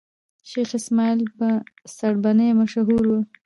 [0.49, 1.47] شېخ اسماعیل په
[1.97, 3.19] سړبني مشهور وو.